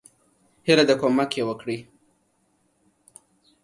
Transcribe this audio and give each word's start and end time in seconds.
هیله 0.65 0.83
ده 0.89 0.95
کومک 1.01 1.31
یی 1.37 1.43
وکړي. 1.45 1.77